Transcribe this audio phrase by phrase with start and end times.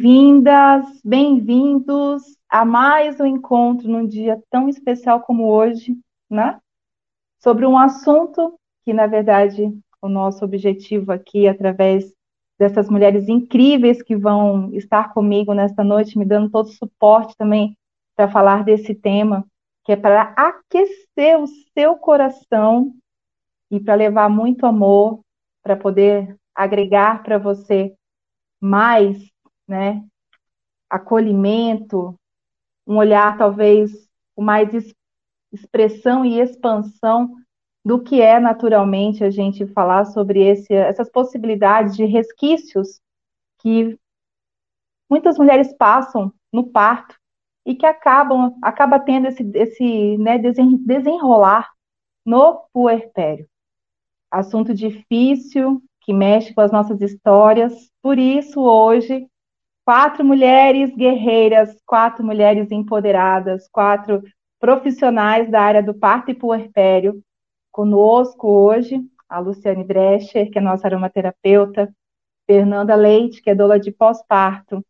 [0.00, 5.94] Bem-vindas, bem-vindos a mais um encontro num dia tão especial como hoje,
[6.30, 6.58] né?
[7.38, 12.14] Sobre um assunto que, na verdade, o nosso objetivo aqui, através
[12.58, 17.76] dessas mulheres incríveis que vão estar comigo nesta noite, me dando todo o suporte também
[18.16, 19.46] para falar desse tema,
[19.84, 22.94] que é para aquecer o seu coração
[23.70, 25.20] e para levar muito amor,
[25.62, 27.94] para poder agregar para você
[28.58, 29.29] mais
[29.70, 30.04] né?
[30.90, 32.18] Acolhimento,
[32.84, 33.92] um olhar talvez
[34.34, 34.68] com mais
[35.52, 37.36] expressão e expansão
[37.84, 43.00] do que é naturalmente a gente falar sobre esse, essas possibilidades de resquícios
[43.60, 43.96] que
[45.08, 47.16] muitas mulheres passam no parto
[47.64, 51.70] e que acabam acaba tendo esse, esse né, desenrolar
[52.26, 53.48] no puerpério.
[54.30, 57.90] Assunto difícil que mexe com as nossas histórias.
[58.02, 59.28] Por isso hoje
[59.84, 64.22] quatro mulheres guerreiras, quatro mulheres empoderadas, quatro
[64.58, 67.22] profissionais da área do parto e puerpério.
[67.72, 71.92] Conosco hoje, a Luciane Drescher, que é nossa aromaterapeuta,
[72.46, 74.84] Fernanda Leite, que é dona de pós-parto,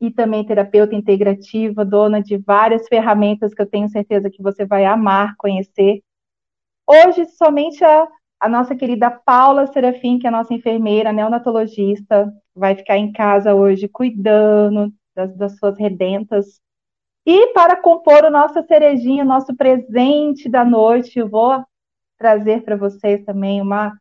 [0.00, 4.84] e também terapeuta integrativa, dona de várias ferramentas que eu tenho certeza que você vai
[4.84, 6.02] amar conhecer.
[6.86, 8.08] Hoje, somente a,
[8.40, 13.54] a nossa querida Paula Serafim, que é a nossa enfermeira, neonatologista, vai ficar em casa
[13.54, 16.60] hoje cuidando das, das suas redentas.
[17.26, 21.64] E para compor o nosso cerejinho, nosso presente da noite, eu vou
[22.16, 23.92] trazer para vocês também uma,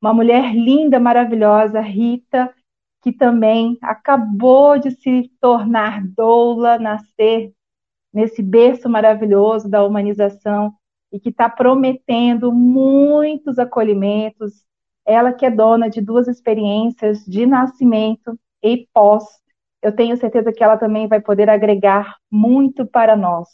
[0.00, 2.52] uma mulher linda, maravilhosa, Rita,
[3.02, 7.52] que também acabou de se tornar doula, nascer
[8.12, 10.72] nesse berço maravilhoso da humanização
[11.12, 14.64] e que está prometendo muitos acolhimentos.
[15.04, 19.24] Ela que é dona de duas experiências de nascimento e pós.
[19.80, 23.48] Eu tenho certeza que ela também vai poder agregar muito para nós.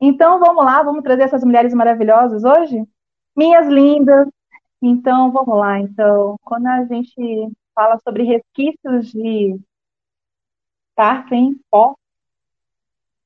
[0.00, 2.82] Então, vamos lá, vamos trazer essas mulheres maravilhosas hoje?
[3.36, 4.26] Minhas lindas.
[4.80, 5.78] Então, vamos lá.
[5.78, 7.14] Então, quando a gente
[7.74, 9.60] fala sobre resquícios de
[10.94, 11.94] parto em pó,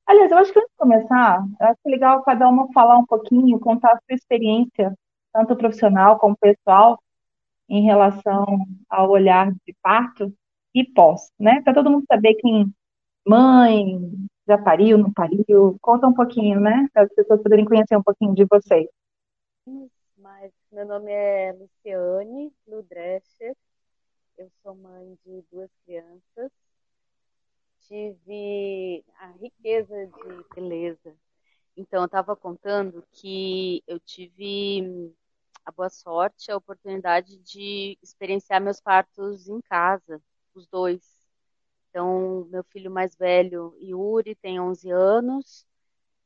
[0.07, 3.59] Aliás, eu acho que antes de começar, eu acho legal cada uma falar um pouquinho,
[3.59, 4.93] contar a sua experiência,
[5.33, 6.99] tanto profissional como pessoal,
[7.67, 8.45] em relação
[8.89, 10.31] ao olhar de parto
[10.73, 11.61] e pós, né?
[11.63, 12.71] Para todo mundo saber quem
[13.27, 13.99] mãe,
[14.47, 16.87] já pariu, não pariu, conta um pouquinho, né?
[16.93, 18.87] Para as pessoas poderem conhecer um pouquinho de vocês.
[20.17, 23.55] Mas meu nome é Luciane Ludrescher,
[24.37, 26.51] eu sou mãe de duas crianças,
[27.87, 31.15] tive a riqueza de beleza.
[31.77, 35.13] Então, eu estava contando que eu tive
[35.65, 40.21] a boa sorte, a oportunidade de experienciar meus partos em casa,
[40.53, 41.01] os dois.
[41.89, 45.65] Então, meu filho mais velho, Yuri, tem 11 anos,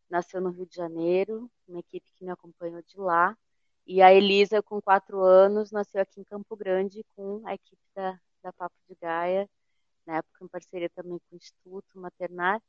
[0.09, 3.37] nasceu no Rio de Janeiro, uma equipe que me acompanhou de lá.
[3.85, 8.19] E a Elisa, com 4 anos, nasceu aqui em Campo Grande com a equipe da,
[8.43, 9.49] da Papo de Gaia,
[10.09, 12.59] na época em parceria também com o Instituto Maternar.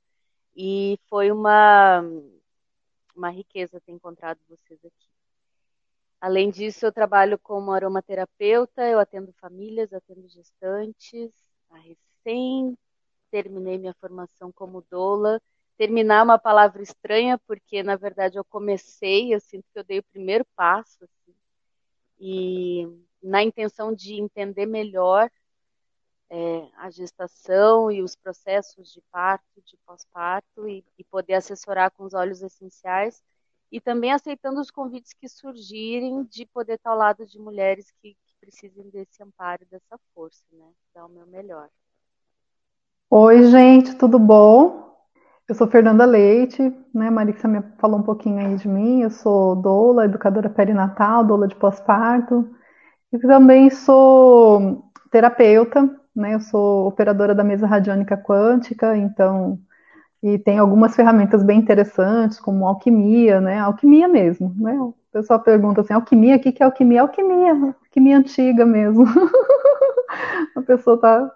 [0.55, 2.03] E foi uma,
[3.17, 5.09] uma riqueza ter encontrado vocês aqui.
[6.21, 11.33] Além disso, eu trabalho como aromaterapeuta, eu atendo famílias, atendo gestantes.
[11.71, 12.77] A recém
[13.31, 15.41] terminei minha formação como doula.
[15.79, 20.01] Terminar é uma palavra estranha, porque na verdade eu comecei, eu sinto que eu dei
[20.01, 21.35] o primeiro passo, assim,
[22.19, 22.87] e
[23.23, 25.31] na intenção de entender melhor
[26.31, 32.05] é, a gestação e os processos de parto, de pós-parto, e, e poder assessorar com
[32.05, 33.23] os olhos essenciais
[33.73, 38.15] e também aceitando os convites que surgirem de poder estar ao lado de mulheres que,
[38.15, 40.67] que precisem desse amparo, dessa força, né?
[40.95, 41.69] Dar o meu melhor.
[43.09, 44.91] Oi, gente, tudo bom?
[45.49, 46.63] Eu sou Fernanda Leite,
[46.95, 47.11] né?
[47.11, 49.03] Marissa me falou um pouquinho aí de mim.
[49.03, 52.49] Eu sou doula, educadora perinatal, doula de pós-parto.
[53.13, 56.35] E também sou terapeuta, né?
[56.35, 59.59] Eu sou operadora da mesa radiônica quântica, então
[60.23, 63.59] e tem algumas ferramentas bem interessantes, como alquimia, né?
[63.59, 64.79] Alquimia mesmo, né?
[64.79, 67.03] O pessoal pergunta assim, alquimia, o que é alquimia?
[67.03, 69.05] Alquimia, alquimia antiga mesmo.
[70.55, 71.31] a pessoa está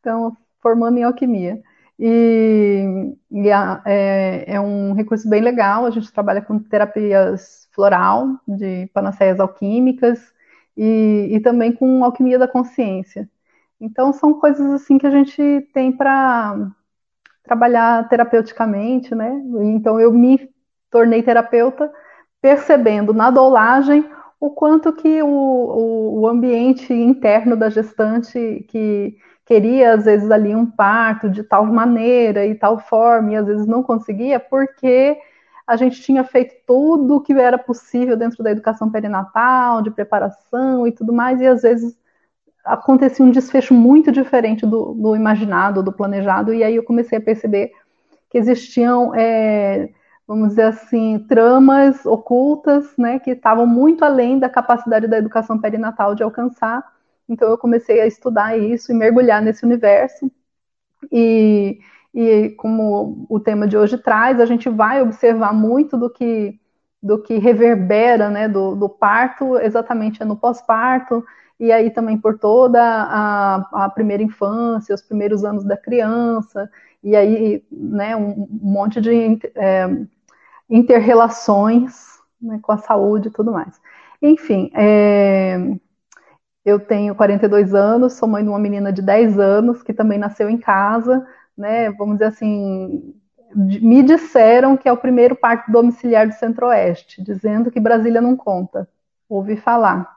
[0.00, 1.62] então, formando em alquimia.
[1.98, 8.28] E, e a, é, é, um recurso bem legal, a gente trabalha com terapias floral,
[8.48, 10.20] de panaceias alquímicas,
[10.76, 13.28] e, e também com alquimia da consciência.
[13.80, 16.70] Então, são coisas assim que a gente tem para
[17.42, 19.42] trabalhar terapeuticamente, né?
[19.74, 20.50] Então eu me
[20.90, 21.92] tornei terapeuta
[22.40, 24.08] percebendo na dolagem
[24.40, 30.54] o quanto que o, o, o ambiente interno da gestante que, queria, às vezes, ali
[30.54, 35.18] um parto de tal maneira e tal forma, e às vezes não conseguia, porque
[35.66, 40.86] a gente tinha feito tudo o que era possível dentro da educação perinatal, de preparação
[40.86, 41.96] e tudo mais, e às vezes
[42.64, 47.20] acontecia um desfecho muito diferente do, do imaginado, do planejado, e aí eu comecei a
[47.20, 47.72] perceber
[48.30, 49.90] que existiam, é,
[50.26, 56.14] vamos dizer assim, tramas ocultas, né, que estavam muito além da capacidade da educação perinatal
[56.14, 56.82] de alcançar.
[57.28, 60.30] Então eu comecei a estudar isso e mergulhar nesse universo.
[61.12, 61.78] E,
[62.14, 66.58] e como o tema de hoje traz, a gente vai observar muito do que
[67.02, 71.22] do que reverbera, né, do, do parto, exatamente é no pós-parto,
[71.58, 76.70] e aí também por toda a, a, primeira infância, os primeiros anos da criança,
[77.02, 79.88] e aí, né, um, monte de é,
[80.68, 83.80] interrelações né, com a saúde e tudo mais.
[84.20, 85.58] Enfim, é,
[86.64, 90.48] eu tenho 42 anos, sou mãe de uma menina de 10 anos que também nasceu
[90.48, 91.26] em casa,
[91.56, 91.90] né?
[91.92, 93.14] Vamos dizer assim,
[93.54, 98.88] me disseram que é o primeiro parto domiciliar do Centro-Oeste, dizendo que Brasília não conta.
[99.28, 100.13] Ouvi falar.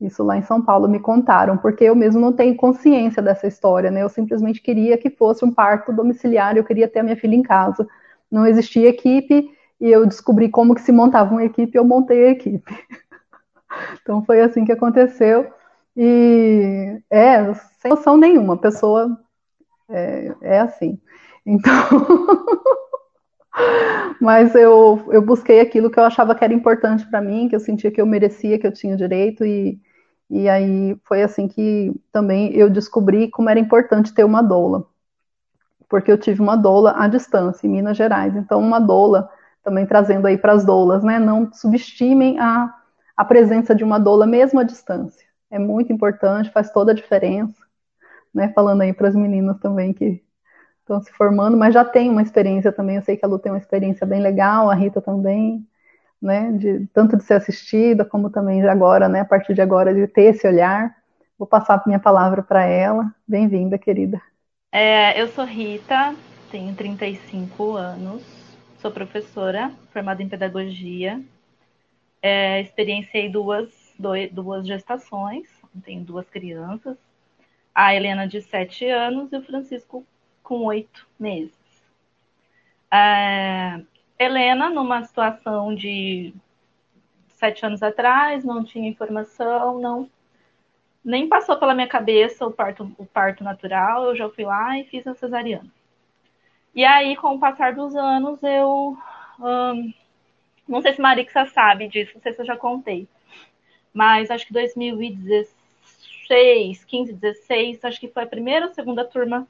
[0.00, 3.90] Isso lá em São Paulo me contaram, porque eu mesmo não tenho consciência dessa história,
[3.90, 4.02] né?
[4.02, 7.42] Eu simplesmente queria que fosse um parto domiciliar, eu queria ter a minha filha em
[7.42, 7.86] casa.
[8.30, 9.50] Não existia equipe
[9.80, 12.64] e eu descobri como que se montava uma equipe, eu montei a equipe.
[14.00, 15.52] então foi assim que aconteceu.
[15.96, 19.18] E é, sem noção nenhuma, a pessoa
[19.88, 20.96] é, é assim.
[21.44, 21.72] Então,
[24.20, 27.60] mas eu, eu busquei aquilo que eu achava que era importante para mim, que eu
[27.60, 29.80] sentia que eu merecia, que eu tinha direito, e,
[30.30, 34.86] e aí foi assim que também eu descobri como era importante ter uma doula.
[35.88, 38.36] Porque eu tive uma doula à distância, em Minas Gerais.
[38.36, 39.30] Então, uma doula,
[39.64, 41.18] também trazendo aí para as doulas, né?
[41.18, 42.74] Não subestimem a,
[43.16, 47.56] a presença de uma doula mesmo à distância é muito importante, faz toda a diferença,
[48.34, 48.52] né?
[48.54, 50.22] Falando aí para as meninas também que
[50.80, 52.96] estão se formando, mas já tem uma experiência também.
[52.96, 55.66] Eu sei que a Lu tem uma experiência bem legal, a Rita também,
[56.20, 56.52] né?
[56.52, 59.20] De tanto de ser assistida como também de agora, né?
[59.20, 60.94] A partir de agora de ter esse olhar.
[61.38, 63.14] Vou passar minha palavra para ela.
[63.26, 64.20] Bem-vinda, querida.
[64.72, 66.14] É, eu sou Rita,
[66.50, 68.22] tenho 35 anos,
[68.80, 71.22] sou professora formada em pedagogia.
[72.22, 73.94] É, experienciei duas
[74.32, 75.48] duas gestações,
[75.84, 76.96] tenho duas crianças,
[77.74, 80.06] a Helena de sete anos e o Francisco
[80.42, 81.54] com oito meses.
[82.90, 83.80] É,
[84.18, 86.34] Helena, numa situação de
[87.28, 90.10] sete anos atrás, não tinha informação, não
[91.04, 94.84] nem passou pela minha cabeça o parto, o parto natural, eu já fui lá e
[94.84, 95.70] fiz a cesariana.
[96.74, 98.96] E aí, com o passar dos anos, eu.
[99.40, 99.92] Hum,
[100.68, 103.08] não sei se Marixa sabe disso, não sei se eu já contei
[103.92, 109.48] mas acho que 2016, 15, 16, acho que foi a primeira ou segunda turma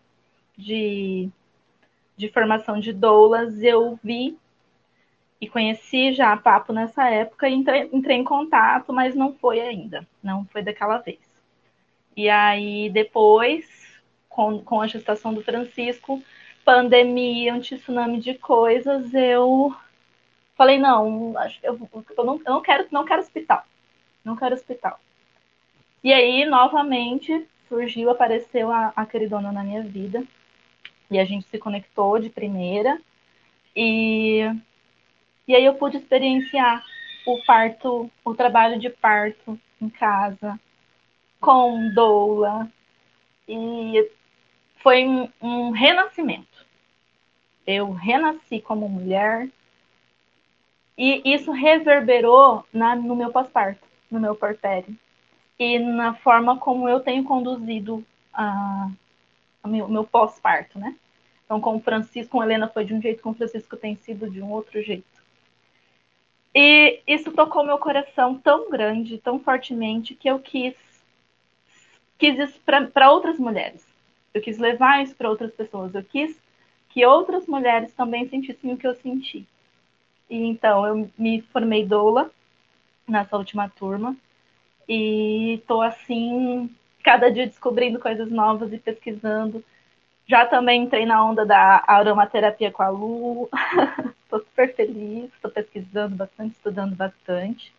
[0.56, 1.29] de,
[2.17, 4.38] de formação de doulas, eu vi
[5.40, 9.60] e conheci já a Papo nessa época e entrei, entrei em contato, mas não foi
[9.60, 11.20] ainda, não foi daquela vez.
[12.17, 13.65] E aí depois,
[14.29, 16.22] com, com a gestação do Francisco,
[16.65, 19.74] pandemia, um tsunami de coisas, eu
[20.56, 21.79] falei, não, eu,
[22.17, 23.65] eu, não, eu não quero, não quero hospital
[24.29, 25.01] não quero hospital.
[26.05, 30.22] E aí, novamente, surgiu, apareceu a, a queridona na minha vida.
[31.10, 33.01] E a gente se conectou de primeira.
[33.74, 34.43] E,
[35.48, 36.84] e aí eu pude experienciar
[37.26, 40.60] o parto, o trabalho de parto em casa,
[41.40, 42.70] com doula.
[43.48, 44.10] E
[44.76, 46.67] foi um, um renascimento.
[47.67, 49.48] Eu renasci como mulher.
[50.96, 54.96] E isso reverberou na, no meu pós-parto no meu porpério
[55.58, 58.90] e na forma como eu tenho conduzido a,
[59.62, 60.96] a meu, meu pós-parto, né?
[61.44, 64.31] Então, com o Francisco, com Helena foi de um jeito, com o Francisco tem sido
[64.31, 65.18] de um outro jeito.
[66.60, 70.74] E isso tocou meu coração tão grande, tão fortemente, que eu quis,
[72.19, 73.86] quis isso para outras mulheres.
[74.34, 75.94] Eu quis levar isso para outras pessoas.
[75.94, 76.36] Eu quis
[76.88, 79.46] que outras mulheres também sentissem o que eu senti.
[80.29, 82.29] E então eu me formei doula
[83.06, 84.17] nessa última turma.
[84.88, 86.69] E tô assim,
[87.05, 89.65] cada dia descobrindo coisas novas e pesquisando.
[90.29, 93.49] Já também entrei na onda da aromaterapia com a Lu.
[94.25, 97.73] Estou super feliz, estou pesquisando bastante, estudando bastante.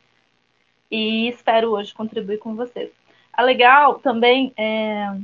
[0.89, 2.91] E espero hoje contribuir com vocês.
[3.31, 5.15] A legal também é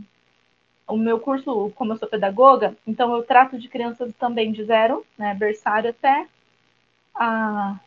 [0.88, 5.04] o meu curso, como eu sou pedagoga, então eu trato de crianças também de zero,
[5.18, 6.28] né, berçário até
[7.16, 7.80] a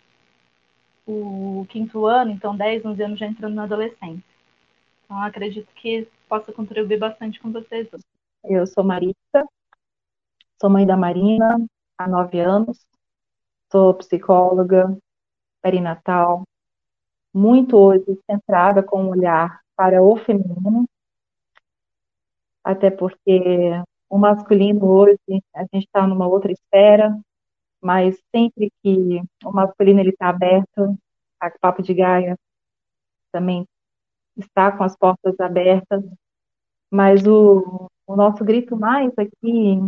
[1.06, 4.22] o quinto ano, então 10, 11 anos já entrando na adolescência.
[5.04, 7.88] Então acredito que possa contribuir bastante com vocês.
[8.50, 9.46] Eu sou Marita,
[10.58, 11.58] sou mãe da Marina
[11.98, 12.78] há nove anos,
[13.70, 14.96] sou psicóloga,
[15.60, 16.44] perinatal,
[17.32, 20.88] muito hoje centrada com um olhar para o feminino,
[22.64, 23.70] até porque
[24.08, 25.18] o masculino hoje,
[25.54, 27.20] a gente está numa outra esfera,
[27.82, 30.98] mas sempre que o masculino ele está aberto,
[31.38, 32.34] a Papo de Gaia
[33.30, 33.66] também
[34.38, 36.02] está com as portas abertas,
[36.90, 39.78] mas o, o nosso grito mais aqui,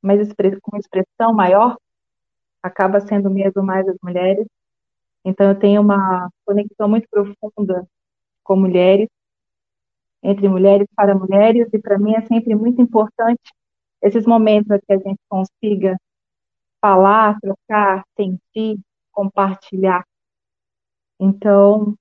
[0.00, 1.76] mais com expressão maior,
[2.62, 4.46] acaba sendo mesmo mais as mulheres.
[5.24, 7.86] Então eu tenho uma conexão muito profunda
[8.44, 9.08] com mulheres,
[10.22, 13.42] entre mulheres para mulheres, e para mim é sempre muito importante
[14.02, 15.98] esses momentos que a gente consiga
[16.80, 18.78] falar, trocar, sentir,
[19.12, 20.04] compartilhar.
[21.18, 21.94] Então,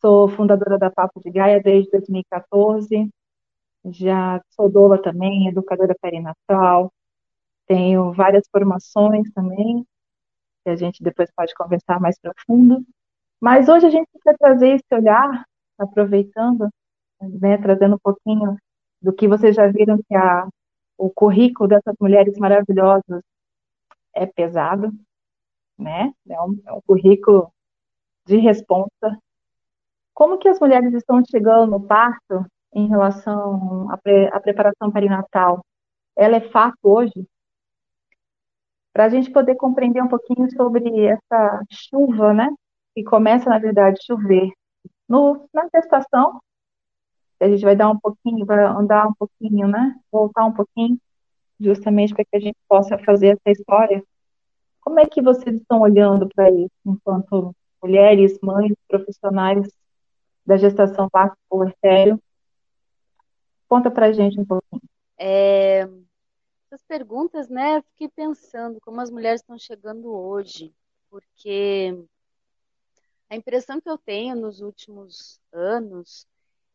[0.00, 3.10] sou fundadora da Papo de Gaia desde 2014,
[3.86, 6.92] já sou doula também, educadora perinatal,
[7.66, 9.86] tenho várias formações também,
[10.64, 12.84] que a gente depois pode conversar mais profundo.
[13.40, 15.44] Mas hoje a gente quer trazer esse olhar,
[15.78, 16.68] aproveitando,
[17.20, 18.56] né, trazendo um pouquinho
[19.00, 20.48] do que vocês já viram que a,
[20.96, 23.22] o currículo dessas mulheres maravilhosas
[24.14, 24.92] é pesado,
[25.78, 26.12] né?
[26.28, 27.52] É um, é um currículo
[28.26, 29.18] de responsa.
[30.14, 35.64] Como que as mulheres estão chegando no parto em relação à, pre, à preparação perinatal?
[36.16, 37.26] Ela é fato hoje?
[38.92, 42.48] Para a gente poder compreender um pouquinho sobre essa chuva, né?
[42.94, 44.50] Que começa, na verdade, a chover
[45.12, 46.40] no, na gestação,
[47.38, 49.94] a gente vai dar um pouquinho, vai andar um pouquinho, né?
[50.10, 50.98] Voltar um pouquinho,
[51.60, 54.02] justamente para que a gente possa fazer essa história.
[54.80, 59.68] Como é que vocês estão olhando para isso, enquanto mulheres, mães, profissionais
[60.46, 62.18] da gestação parto puerpério?
[63.72, 64.82] Conta para a gente um pouquinho.
[65.16, 65.88] É,
[66.66, 67.78] essas perguntas, né?
[67.78, 70.74] Eu fiquei pensando como as mulheres estão chegando hoje,
[71.08, 71.98] porque
[73.30, 76.26] a impressão que eu tenho nos últimos anos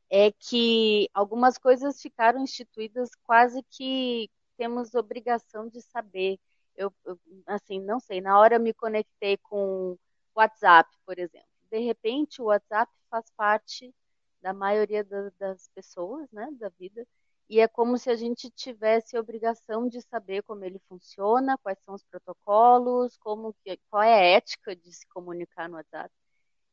[0.10, 4.28] é que algumas coisas ficaram instituídas quase que
[4.58, 6.40] temos obrigação de saber.
[6.76, 10.00] Eu, eu, assim, não sei, na hora eu me conectei com o
[10.34, 11.46] WhatsApp, por exemplo.
[11.70, 13.94] De repente, o WhatsApp faz parte
[14.42, 17.06] da maioria da, das pessoas, né, da vida,
[17.50, 21.80] e é como se a gente tivesse a obrigação de saber como ele funciona, quais
[21.86, 23.56] são os protocolos, como
[23.90, 26.12] qual é a ética de se comunicar no WhatsApp.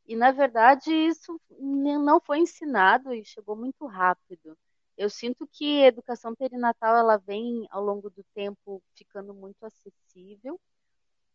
[0.07, 4.57] E na verdade isso não foi ensinado e chegou muito rápido.
[4.97, 10.61] Eu sinto que a educação perinatal ela vem ao longo do tempo ficando muito acessível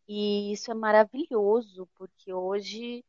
[0.07, 3.05] e isso é maravilhoso porque hoje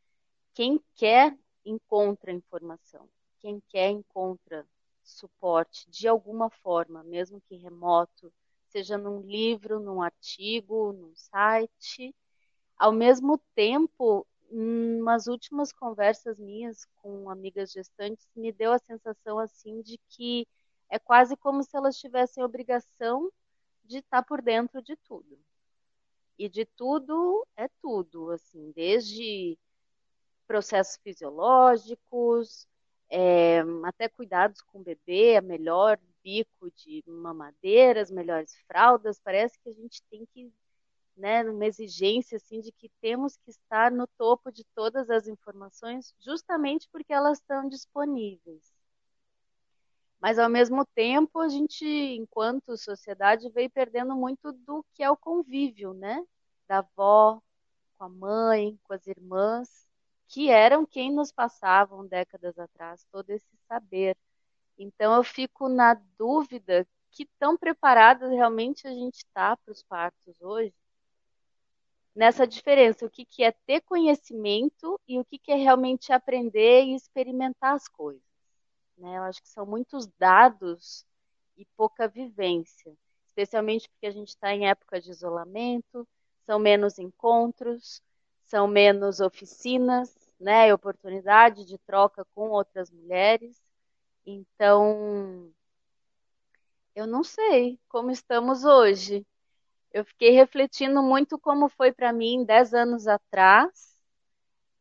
[0.55, 3.09] quem quer encontra informação,
[3.41, 4.67] quem quer encontra
[5.03, 8.33] suporte de alguma forma, mesmo que remoto,
[8.69, 12.15] seja num livro, num artigo, num site.
[12.77, 19.81] Ao mesmo tempo, umas últimas conversas minhas com amigas gestantes me deu a sensação assim
[19.83, 20.47] de que
[20.89, 23.31] é quase como se elas tivessem obrigação
[23.85, 25.39] de estar por dentro de tudo.
[26.39, 29.59] E de tudo é tudo, assim, desde
[30.51, 32.67] processos fisiológicos,
[33.09, 39.21] é, até cuidados com o bebê, a melhor bico de mamadeira, as melhores fraldas.
[39.21, 40.53] Parece que a gente tem que,
[41.17, 46.13] né, uma exigência assim de que temos que estar no topo de todas as informações,
[46.19, 48.73] justamente porque elas estão disponíveis.
[50.21, 55.17] Mas ao mesmo tempo, a gente, enquanto sociedade, veio perdendo muito do que é o
[55.17, 56.27] convívio, né?
[56.67, 57.41] Da avó
[57.97, 59.89] com a mãe, com as irmãs
[60.31, 64.17] que eram quem nos passavam décadas atrás todo esse saber.
[64.79, 70.41] Então eu fico na dúvida que tão preparadas realmente a gente está para os partos
[70.41, 70.73] hoje,
[72.15, 76.85] nessa diferença, o que, que é ter conhecimento e o que, que é realmente aprender
[76.85, 78.23] e experimentar as coisas.
[78.97, 79.19] Né?
[79.19, 81.05] Eu acho que são muitos dados
[81.57, 82.97] e pouca vivência,
[83.27, 86.07] especialmente porque a gente está em época de isolamento,
[86.47, 88.01] são menos encontros,
[88.51, 93.63] são menos oficinas, né, oportunidade de troca com outras mulheres.
[94.27, 95.53] Então,
[96.97, 99.25] eu não sei como estamos hoje.
[99.93, 103.97] Eu fiquei refletindo muito como foi para mim dez anos atrás,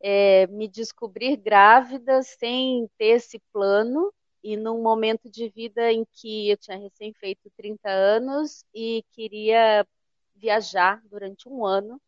[0.00, 4.12] é, me descobrir grávida sem ter esse plano
[4.42, 9.86] e num momento de vida em que eu tinha recém feito 30 anos e queria
[10.34, 12.00] viajar durante um ano,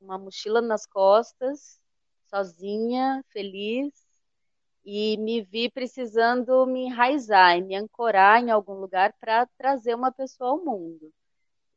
[0.00, 1.80] uma mochila nas costas,
[2.28, 3.92] sozinha, feliz,
[4.84, 10.10] e me vi precisando me enraizar e me ancorar em algum lugar para trazer uma
[10.10, 11.12] pessoa ao mundo.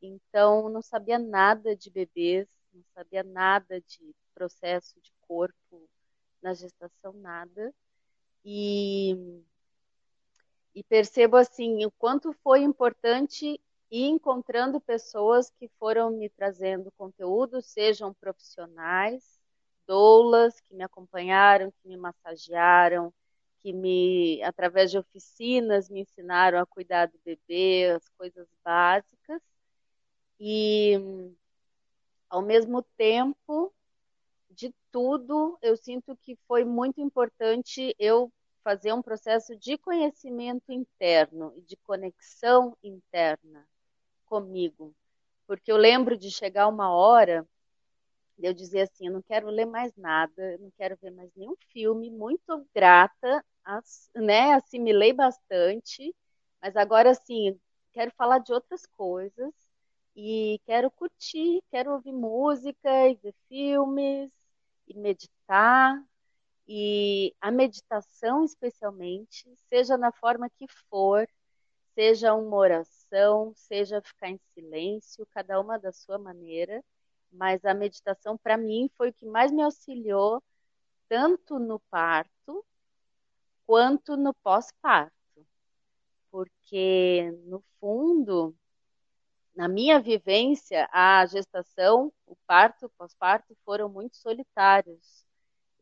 [0.01, 5.89] Então, não sabia nada de bebês, não sabia nada de processo de corpo
[6.41, 7.73] na gestação, nada.
[8.43, 9.41] E,
[10.75, 13.59] e percebo assim o quanto foi importante
[13.93, 19.39] ir encontrando pessoas que foram me trazendo conteúdo, sejam profissionais,
[19.85, 23.13] doulas que me acompanharam, que me massagearam,
[23.61, 29.39] que me, através de oficinas, me ensinaram a cuidar do bebê, as coisas básicas.
[30.39, 30.97] E,
[32.27, 33.71] ao mesmo tempo,
[34.49, 38.33] de tudo, eu sinto que foi muito importante eu
[38.63, 43.67] fazer um processo de conhecimento interno e de conexão interna
[44.33, 44.95] comigo.
[45.45, 47.47] Porque eu lembro de chegar uma hora
[48.41, 52.09] eu dizer assim, eu não quero ler mais nada, não quero ver mais nenhum filme,
[52.09, 53.45] muito grata,
[54.15, 56.13] né, assimilei bastante,
[56.59, 57.57] mas agora assim,
[57.93, 59.53] quero falar de outras coisas
[60.15, 64.31] e quero curtir, quero ouvir música e ver filmes
[64.87, 66.03] e meditar
[66.67, 71.27] e a meditação especialmente, seja na forma que for,
[71.93, 76.83] seja uma oração, seja ficar em silêncio, cada uma da sua maneira,
[77.31, 80.41] mas a meditação para mim foi o que mais me auxiliou
[81.07, 82.65] tanto no parto
[83.65, 85.13] quanto no pós-parto.
[86.31, 88.55] Porque no fundo,
[89.55, 95.23] na minha vivência, a gestação, o parto, o pós-parto foram muito solitários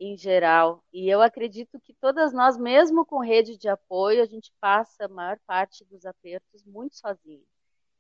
[0.02, 0.84] em geral.
[0.92, 5.08] E eu acredito que todas nós, mesmo com rede de apoio, a gente passa a
[5.08, 7.44] maior parte dos apertos muito sozinho,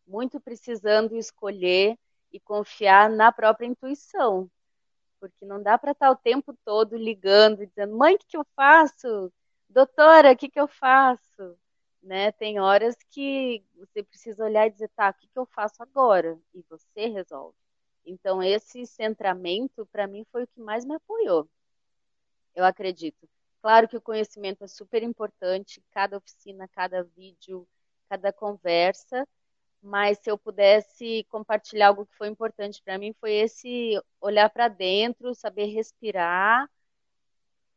[0.07, 1.95] muito precisando escolher
[2.33, 4.49] e confiar na própria intuição.
[5.19, 8.37] Porque não dá para estar o tempo todo ligando e dizendo: mãe, o que, que
[8.37, 9.31] eu faço?
[9.69, 11.55] Doutora, o que, que eu faço?
[12.01, 12.31] Né?
[12.31, 16.39] Tem horas que você precisa olhar e dizer: tá, o que, que eu faço agora?
[16.53, 17.55] E você resolve.
[18.03, 21.47] Então, esse centramento, para mim, foi o que mais me apoiou.
[22.55, 23.27] Eu acredito.
[23.61, 27.67] Claro que o conhecimento é super importante, cada oficina, cada vídeo,
[28.09, 29.27] cada conversa,
[29.81, 34.67] mas se eu pudesse compartilhar algo que foi importante para mim foi esse olhar para
[34.67, 36.69] dentro, saber respirar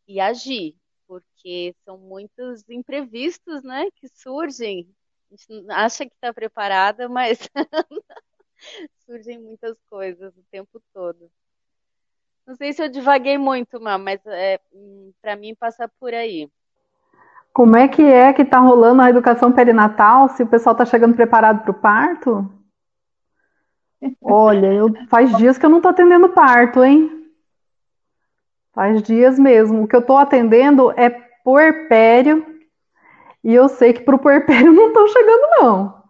[0.06, 4.88] e agir, porque são muitos imprevistos, né, que surgem.
[5.30, 7.38] A gente acha que está preparada, mas
[9.06, 11.30] surgem muitas coisas o tempo todo.
[12.46, 14.60] Não sei se eu divaguei muito, mas é,
[15.22, 16.48] para mim passa por aí.
[17.52, 20.28] Como é que é que está rolando a educação perinatal?
[20.28, 22.50] Se o pessoal está chegando preparado para o parto?
[24.20, 27.30] Olha, eu, faz dias que eu não estou atendendo parto, hein?
[28.74, 29.84] Faz dias mesmo.
[29.84, 31.08] O que eu estou atendendo é
[31.44, 32.44] puerpério
[33.42, 36.03] e eu sei que para o puerpério não estão chegando, não.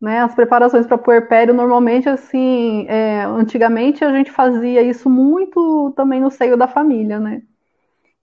[0.00, 0.20] Né?
[0.20, 6.30] As preparações para puerpério, normalmente, assim, é, antigamente a gente fazia isso muito também no
[6.30, 7.42] seio da família, né?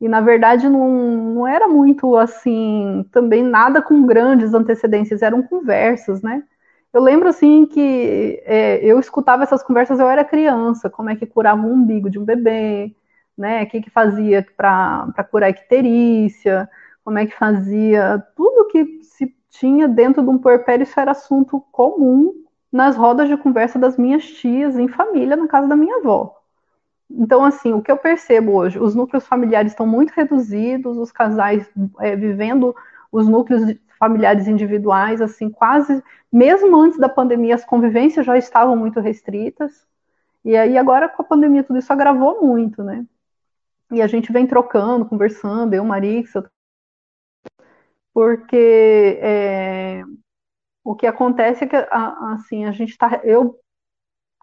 [0.04, 6.22] E na verdade não, não era muito assim, também nada com grandes antecedências, eram conversas,
[6.22, 6.44] né?
[6.92, 11.26] Eu lembro assim que é, eu escutava essas conversas, eu era criança, como é que
[11.26, 12.94] curava o umbigo de um bebê,
[13.38, 13.64] né?
[13.64, 16.70] O que, que fazia para curar a icterícia,
[17.04, 21.64] como é que fazia, tudo que se tinha dentro de um puerpério, isso era assunto
[21.72, 22.34] comum
[22.72, 26.36] nas rodas de conversa das minhas tias em família, na casa da minha avó.
[27.10, 31.70] Então, assim, o que eu percebo hoje, os núcleos familiares estão muito reduzidos, os casais
[32.00, 32.76] é, vivendo
[33.12, 39.00] os núcleos familiares individuais, assim, quase, mesmo antes da pandemia, as convivências já estavam muito
[39.00, 39.86] restritas,
[40.44, 43.06] e aí agora com a pandemia tudo isso agravou muito, né?
[43.92, 46.44] E a gente vem trocando, conversando, eu, Marixa,
[48.14, 50.04] porque é,
[50.84, 53.58] o que acontece é que, assim, a gente está, eu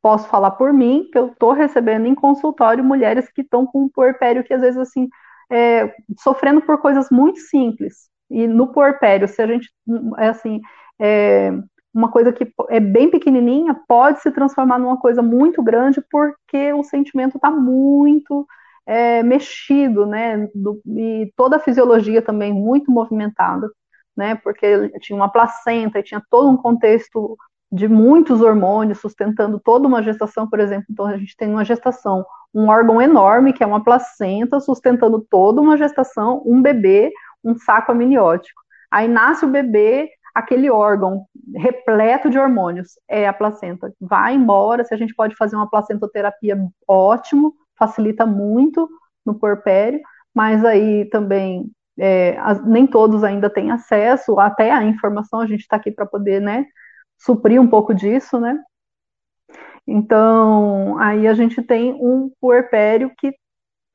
[0.03, 3.89] posso falar por mim, que eu estou recebendo em consultório mulheres que estão com um
[3.89, 5.09] puerpério que às vezes assim,
[5.51, 8.09] é, sofrendo por coisas muito simples.
[8.31, 9.69] E no puerpério, se a gente,
[10.19, 10.61] é assim,
[10.99, 11.53] é,
[11.93, 16.85] uma coisa que é bem pequenininha pode se transformar numa coisa muito grande porque o
[16.85, 18.47] sentimento está muito
[18.87, 20.49] é, mexido, né?
[20.55, 23.71] Do, e toda a fisiologia também muito movimentada,
[24.17, 24.35] né?
[24.37, 27.37] Porque tinha uma placenta e tinha todo um contexto
[27.73, 30.87] de muitos hormônios sustentando toda uma gestação, por exemplo.
[30.91, 35.61] Então, a gente tem uma gestação, um órgão enorme, que é uma placenta, sustentando toda
[35.61, 37.13] uma gestação, um bebê,
[37.45, 38.61] um saco amniótico.
[38.91, 43.93] Aí nasce o bebê, aquele órgão repleto de hormônios, é a placenta.
[44.01, 48.89] Vai embora, se a gente pode fazer uma placentoterapia, ótimo, facilita muito
[49.27, 50.01] no porpério,
[50.35, 55.61] mas aí também é, as, nem todos ainda têm acesso até a informação, a gente
[55.61, 56.67] está aqui para poder, né,
[57.19, 58.59] suprir um pouco disso, né?
[59.87, 63.35] Então, aí a gente tem um puerpério que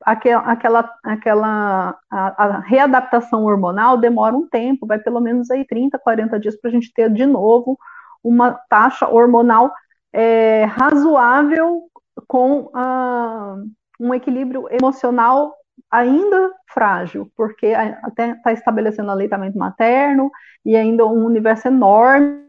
[0.02, 5.98] aquela, aquela, aquela a, a, readaptação hormonal demora um tempo, vai pelo menos aí 30,
[5.98, 7.78] 40 dias para a gente ter de novo
[8.22, 9.72] uma taxa hormonal
[10.12, 11.82] é, razoável
[12.26, 13.56] com a,
[14.00, 15.54] um equilíbrio emocional
[15.90, 20.30] ainda frágil, porque até está estabelecendo aleitamento materno
[20.64, 22.46] e ainda um universo enorme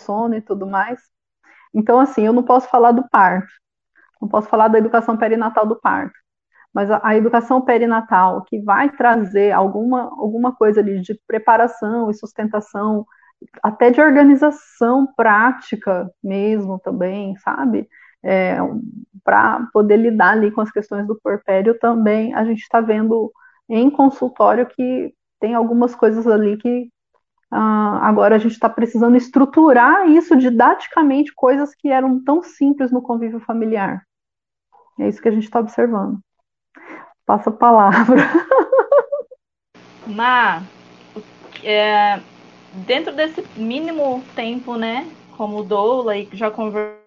[0.00, 1.00] sono e tudo mais.
[1.74, 3.52] Então, assim, eu não posso falar do parto,
[4.20, 6.14] não posso falar da educação perinatal do parto,
[6.72, 12.14] mas a, a educação perinatal que vai trazer alguma, alguma coisa ali de preparação e
[12.14, 13.06] sustentação,
[13.62, 17.88] até de organização prática mesmo também, sabe?
[18.22, 18.56] É,
[19.22, 23.32] para poder lidar ali com as questões do porpério também, a gente está vendo
[23.68, 26.90] em consultório que tem algumas coisas ali que
[27.52, 33.00] Uh, agora a gente está precisando estruturar isso didaticamente, coisas que eram tão simples no
[33.00, 34.02] convívio familiar.
[34.98, 36.18] É isso que a gente está observando.
[37.24, 38.16] Passa a palavra.
[40.08, 40.62] Má,
[41.62, 42.20] é,
[42.84, 47.00] dentro desse mínimo tempo, né, como doula e já conversou,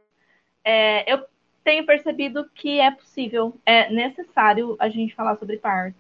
[0.63, 1.23] é, eu
[1.63, 5.97] tenho percebido que é possível, é necessário a gente falar sobre parto.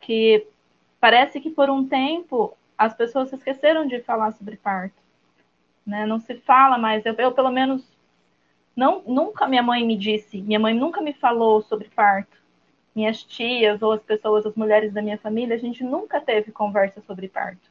[0.00, 0.46] Que
[1.00, 4.96] parece que por um tempo as pessoas esqueceram de falar sobre parto.
[5.86, 6.06] Né?
[6.06, 7.04] Não se fala mais.
[7.04, 7.84] Eu, eu, pelo menos,
[8.74, 12.38] não, nunca minha mãe me disse, minha mãe nunca me falou sobre parto.
[12.94, 17.00] Minhas tias ou as pessoas, as mulheres da minha família, a gente nunca teve conversa
[17.02, 17.69] sobre parto.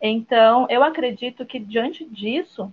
[0.00, 2.72] Então, eu acredito que diante disso,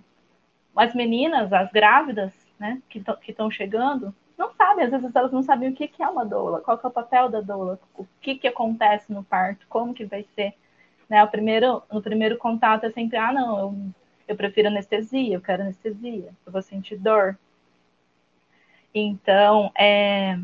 [0.74, 5.70] as meninas, as grávidas, né, que estão chegando, não sabem, às vezes elas não sabem
[5.70, 8.46] o que, que é uma doula, qual é o papel da doula, o que, que
[8.46, 10.54] acontece no parto, como que vai ser.
[11.08, 11.22] Né?
[11.24, 13.74] O primeiro, no primeiro contato é sempre, ah, não, eu,
[14.28, 17.38] eu prefiro anestesia, eu quero anestesia, eu vou sentir dor.
[18.94, 20.38] Então, é,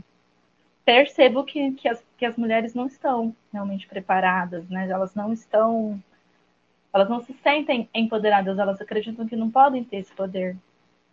[0.85, 4.89] percebo que, que, as, que as mulheres não estão realmente preparadas, né?
[4.89, 6.03] Elas não estão,
[6.93, 10.57] elas não se sentem empoderadas, elas acreditam que não podem ter esse poder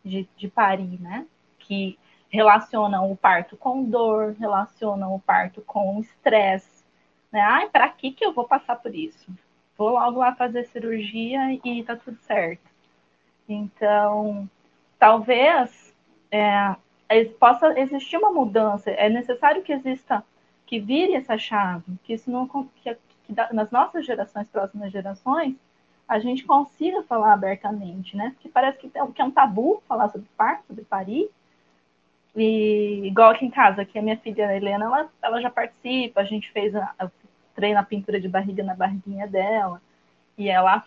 [0.03, 1.25] de, de parir, né?
[1.57, 1.97] Que
[2.29, 6.83] relacionam o parto com dor, relacionam o parto com estresse,
[7.31, 7.41] né?
[7.41, 9.31] Ai, para que que eu vou passar por isso?
[9.77, 12.69] Vou logo lá fazer cirurgia e tá tudo certo.
[13.47, 14.49] Então,
[14.99, 15.95] talvez
[16.29, 16.75] é,
[17.39, 18.91] possa existir uma mudança.
[18.91, 20.23] É necessário que exista,
[20.65, 25.55] que vire essa chave, que isso não, que, que nas nossas gerações, próximas gerações,
[26.09, 28.31] a gente consiga falar abertamente, né?
[28.31, 31.29] Porque parece que é, que é um tabu falar sobre parto, sobre parir.
[32.35, 36.23] E igual aqui em casa, que a minha filha Helena, ela, ela já participa, a
[36.23, 37.11] gente fez a, a
[37.53, 39.79] treina a pintura de barriga na barriguinha dela.
[40.35, 40.83] E ela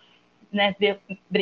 [0.51, 0.99] né, vê,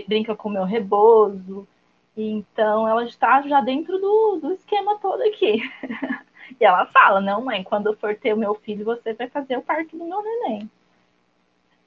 [0.08, 1.67] brinca com o meu rebozo.
[2.15, 5.60] Então ela está já dentro do, do esquema todo aqui.
[6.62, 9.58] e ela fala, não, mãe, quando eu for ter o meu filho, você vai fazer
[9.58, 10.70] o parto do meu neném.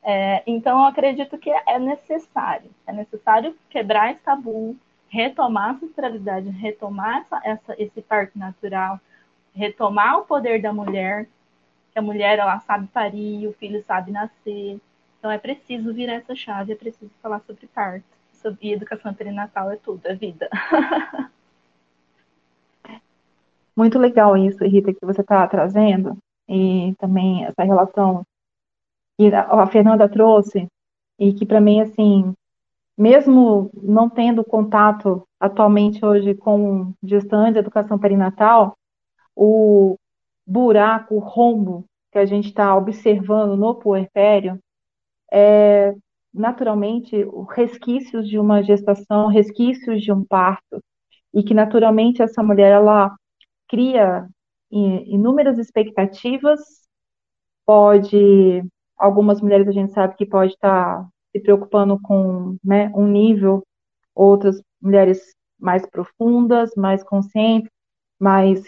[0.04, 2.70] É, então eu acredito que é necessário.
[2.86, 4.76] É necessário quebrar esse tabu,
[5.08, 9.00] retomar a ancestralidade, retomar essa, essa, esse parto natural,
[9.54, 11.26] retomar o poder da mulher,
[11.90, 14.78] que a mulher ela sabe parir, o filho sabe nascer.
[15.18, 18.04] Então é preciso virar essa chave, é preciso falar sobre parto.
[18.34, 20.50] Sobre educação perinatal é tudo, é vida.
[23.74, 26.18] Muito legal isso, Rita, que você está trazendo.
[26.46, 28.22] E também essa relação
[29.18, 30.66] que a Fernanda trouxe,
[31.18, 32.34] e que para mim, assim,
[32.96, 38.76] mesmo não tendo contato atualmente hoje com gestante de educação perinatal,
[39.36, 39.96] o,
[40.46, 44.58] buraco, rombo que a gente está observando no puerpério
[45.32, 45.94] é
[46.32, 50.80] naturalmente resquícios de uma gestação, resquícios de um parto,
[51.32, 53.14] e que naturalmente essa mulher ela
[53.68, 54.28] cria
[54.70, 56.60] inúmeras expectativas,
[57.64, 58.64] pode,
[59.04, 63.62] algumas mulheres a gente sabe que pode estar tá se preocupando com né, um nível,
[64.14, 67.70] outras mulheres mais profundas, mais conscientes,
[68.18, 68.62] mais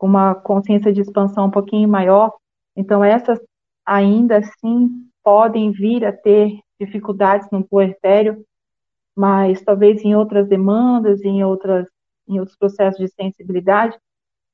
[0.00, 2.32] uma consciência de expansão um pouquinho maior.
[2.76, 3.40] Então, essas
[3.84, 4.88] ainda assim
[5.22, 8.44] podem vir a ter dificuldades no puerpério,
[9.16, 11.88] mas talvez em outras demandas, em, outras,
[12.28, 13.98] em outros processos de sensibilidade.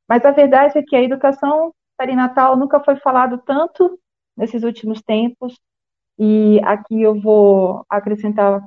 [0.09, 3.99] Mas a verdade é que a educação perinatal nunca foi falado tanto
[4.39, 5.59] nesses últimos tempos,
[6.17, 8.67] e aqui eu vou acrescentar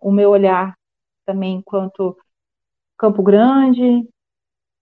[0.00, 0.74] o meu olhar
[1.26, 2.16] também enquanto
[2.96, 4.08] Campo Grande,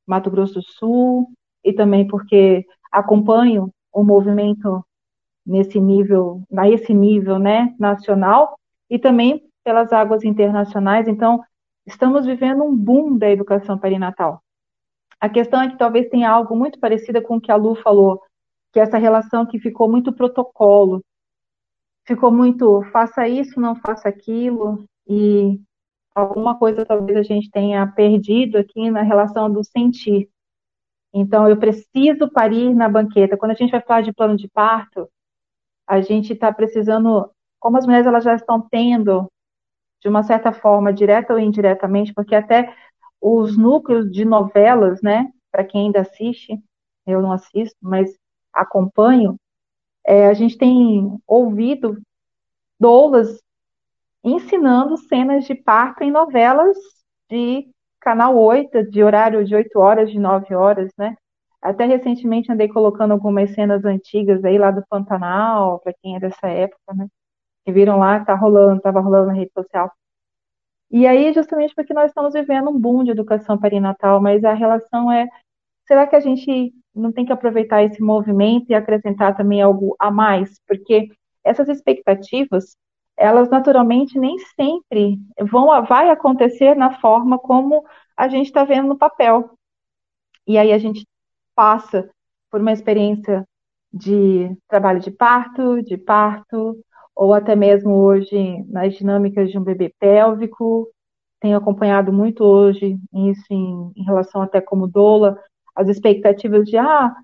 [0.06, 1.30] Mato Grosso do Sul,
[1.64, 4.84] e também porque acompanho o movimento
[5.44, 8.58] nesse nível, a esse nível, né, nacional,
[8.90, 11.08] e também pelas águas internacionais.
[11.08, 11.42] Então,
[11.86, 14.42] estamos vivendo um boom da educação perinatal.
[15.20, 18.22] A questão é que talvez tenha algo muito parecido com o que a Lu falou,
[18.78, 21.04] que essa relação que ficou muito protocolo,
[22.06, 25.60] ficou muito faça isso, não faça aquilo, e
[26.14, 30.28] alguma coisa talvez a gente tenha perdido aqui na relação do sentir.
[31.12, 33.36] Então, eu preciso parir na banqueta.
[33.36, 35.08] Quando a gente vai falar de plano de parto,
[35.84, 39.28] a gente está precisando, como as mulheres elas já estão tendo,
[40.00, 42.72] de uma certa forma, direta ou indiretamente, porque até
[43.20, 46.62] os núcleos de novelas, né, para quem ainda assiste,
[47.04, 48.16] eu não assisto, mas
[48.52, 49.36] acompanho,
[50.06, 51.98] é, a gente tem ouvido
[52.80, 53.40] doulas
[54.24, 56.76] ensinando cenas de parto em novelas
[57.30, 57.68] de
[58.00, 61.16] canal 8, de horário de 8 horas, de 9 horas, né?
[61.60, 66.48] Até recentemente andei colocando algumas cenas antigas aí lá do Pantanal, para quem é dessa
[66.48, 67.08] época, né?
[67.64, 69.92] Que viram lá, tá rolando, tava rolando na rede social.
[70.90, 75.12] E aí, justamente porque nós estamos vivendo um boom de educação perinatal, mas a relação
[75.12, 75.28] é,
[75.86, 80.10] será que a gente não tem que aproveitar esse movimento e acrescentar também algo a
[80.10, 80.60] mais?
[80.66, 81.08] Porque
[81.44, 82.76] essas expectativas,
[83.16, 87.84] elas naturalmente nem sempre vão vai acontecer na forma como
[88.16, 89.50] a gente está vendo no papel.
[90.46, 91.06] E aí a gente
[91.54, 92.08] passa
[92.50, 93.44] por uma experiência
[93.92, 96.78] de trabalho de parto, de parto,
[97.14, 100.88] ou até mesmo hoje nas dinâmicas de um bebê pélvico.
[101.40, 105.38] Tenho acompanhado muito hoje isso em, em relação até como doula,
[105.78, 107.14] as expectativas de, ah,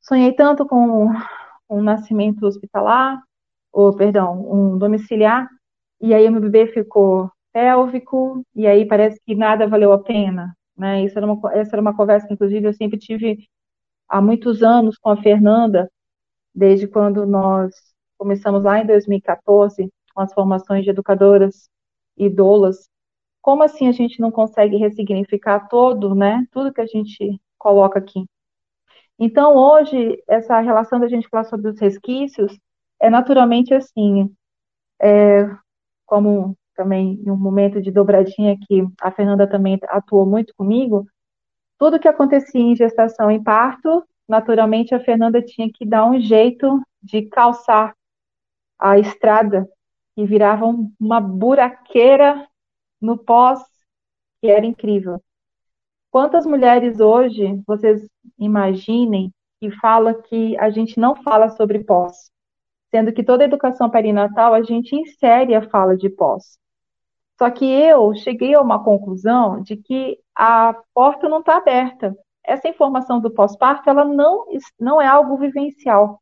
[0.00, 1.08] sonhei tanto com
[1.70, 3.18] um nascimento hospitalar,
[3.72, 5.48] ou, perdão, um domiciliar,
[6.00, 10.54] e aí o meu bebê ficou pélvico, e aí parece que nada valeu a pena,
[10.76, 11.02] né?
[11.02, 13.48] Isso era uma, essa era uma conversa que, inclusive, eu sempre tive
[14.08, 15.90] há muitos anos com a Fernanda,
[16.54, 17.74] desde quando nós
[18.18, 21.70] começamos lá em 2014 com as formações de educadoras
[22.16, 22.90] e doulas.
[23.40, 26.46] Como assim a gente não consegue ressignificar todo, né?
[26.52, 28.26] Tudo que a gente coloca aqui.
[29.16, 32.58] Então, hoje, essa relação da gente falar sobre os resquícios
[33.00, 34.34] é naturalmente assim,
[35.00, 35.48] é,
[36.04, 41.06] como também em um momento de dobradinha que a Fernanda também atuou muito comigo,
[41.78, 46.82] tudo que acontecia em gestação e parto, naturalmente a Fernanda tinha que dar um jeito
[47.00, 47.94] de calçar
[48.76, 49.68] a estrada
[50.16, 50.64] e virava
[50.98, 52.48] uma buraqueira
[53.00, 53.60] no pós
[54.40, 55.22] que era incrível.
[56.12, 58.06] Quantas mulheres hoje vocês
[58.38, 62.30] imaginem que fala que a gente não fala sobre pós,
[62.90, 66.58] sendo que toda educação perinatal a gente insere a fala de pós.
[67.38, 72.14] Só que eu cheguei a uma conclusão de que a porta não está aberta.
[72.44, 74.44] Essa informação do pós-parto, ela não,
[74.78, 76.20] não é algo vivencial.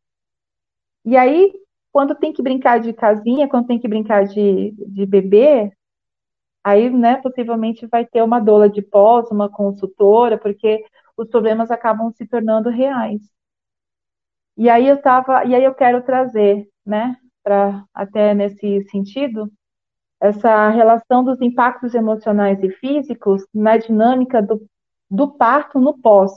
[1.05, 1.53] E aí,
[1.91, 5.73] quando tem que brincar de casinha, quando tem que brincar de, de bebê,
[6.65, 10.85] aí, né, possivelmente vai ter uma doula de pós, uma consultora, porque
[11.17, 13.21] os problemas acabam se tornando reais.
[14.57, 19.51] E aí eu tava, e aí eu quero trazer, né, para até nesse sentido,
[20.21, 24.67] essa relação dos impactos emocionais e físicos na dinâmica do,
[25.11, 26.33] do parto no pós.